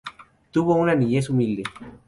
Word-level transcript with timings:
Tuvo 0.49 0.73
una 0.73 0.95
niñez 0.95 1.29
humilde. 1.29 1.61